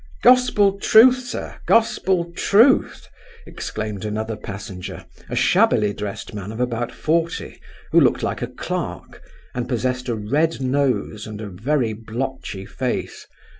[0.23, 3.07] "Gospel truth, sir, Gospel truth!"
[3.45, 9.21] exclaimed another passenger, a shabbily dressed man of about forty, who looked like a clerk,
[9.53, 13.27] and possessed a red nose and a very blotchy face.